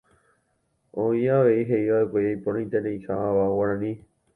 Oĩ 1.03 1.21
avei 1.35 1.61
heʼívaʼekue 1.69 2.27
iporãitereiha 2.33 3.23
ava 3.29 3.51
guarani. 3.55 3.91